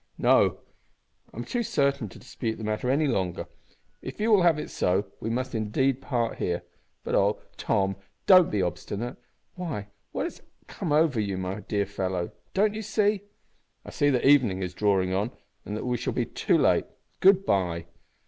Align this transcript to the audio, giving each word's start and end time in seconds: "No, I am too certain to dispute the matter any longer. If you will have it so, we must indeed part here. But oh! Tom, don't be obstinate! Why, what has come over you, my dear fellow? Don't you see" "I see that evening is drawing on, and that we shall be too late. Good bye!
"No, 0.17 0.57
I 1.31 1.37
am 1.37 1.43
too 1.43 1.61
certain 1.61 2.09
to 2.09 2.17
dispute 2.17 2.55
the 2.55 2.63
matter 2.63 2.89
any 2.89 3.05
longer. 3.05 3.45
If 4.01 4.19
you 4.19 4.31
will 4.31 4.41
have 4.41 4.57
it 4.57 4.71
so, 4.71 5.05
we 5.19 5.29
must 5.29 5.53
indeed 5.53 6.01
part 6.01 6.39
here. 6.39 6.63
But 7.03 7.13
oh! 7.13 7.39
Tom, 7.55 7.95
don't 8.25 8.49
be 8.49 8.63
obstinate! 8.63 9.17
Why, 9.53 9.89
what 10.11 10.23
has 10.23 10.41
come 10.65 10.91
over 10.91 11.19
you, 11.19 11.37
my 11.37 11.59
dear 11.59 11.85
fellow? 11.85 12.31
Don't 12.55 12.73
you 12.73 12.81
see" 12.81 13.25
"I 13.85 13.91
see 13.91 14.09
that 14.09 14.25
evening 14.25 14.63
is 14.63 14.73
drawing 14.73 15.13
on, 15.13 15.33
and 15.65 15.77
that 15.77 15.85
we 15.85 15.97
shall 15.97 16.13
be 16.13 16.25
too 16.25 16.57
late. 16.57 16.85
Good 17.19 17.45
bye! 17.45 17.85